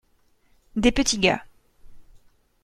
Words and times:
Des 0.75 0.91
petits 0.91 1.19
gars. 1.19 1.43